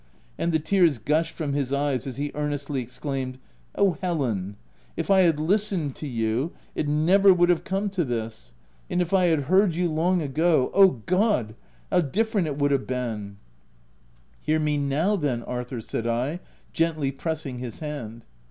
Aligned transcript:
And 0.35 0.51
the 0.51 0.57
tears 0.57 0.97
gushed 0.97 1.35
from 1.35 1.53
his 1.53 1.71
eyes 1.71 2.07
as 2.07 2.17
he 2.17 2.31
earnestly 2.33 2.81
exclaimed,— 2.81 3.35
u 3.35 3.39
Oh, 3.83 3.97
Helen, 4.01 4.55
if 4.97 5.11
I 5.11 5.19
had 5.19 5.39
listened 5.39 5.95
to 5.97 6.07
you, 6.07 6.53
it 6.73 6.87
never 6.87 7.31
would 7.35 7.49
have 7.49 7.63
come 7.63 7.87
to 7.91 8.03
this! 8.03 8.55
And 8.89 8.99
if 8.99 9.13
I 9.13 9.25
had 9.25 9.41
heard 9.41 9.75
you 9.75 9.87
vol. 9.93 10.13
in. 10.13 10.19
M 10.21 10.33
242 10.33 10.33
THE 10.33 10.37
TENANT 10.39 10.65
long 10.65 10.65
ago— 10.65 10.71
Oh, 10.73 11.01
God! 11.05 11.55
how 11.91 12.01
different 12.01 12.47
it 12.47 12.57
would 12.57 12.71
have 12.71 12.87
been 12.87 13.37
!''"Hear 14.47 14.59
me 14.59 14.77
now, 14.79 15.15
then, 15.17 15.43
Arthur," 15.43 15.81
said 15.81 16.07
I, 16.07 16.39
gently 16.73 17.11
pressing 17.11 17.59
his 17.59 17.77
hand. 17.77 18.25